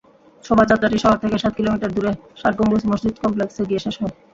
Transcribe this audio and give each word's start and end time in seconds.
শোভাযাত্রাটি 0.45 0.97
শহর 0.99 1.17
থেকে 1.17 1.35
সাত 1.37 1.53
কিলোমিটার 1.57 1.93
দূরে 1.93 2.11
ষাটগম্বুজ 2.37 2.81
মসজিদ 2.89 3.15
কমপ্লেক্সে 3.23 3.63
গিয়ে 3.69 3.83
শেষ 3.85 3.95
হয়। 4.01 4.13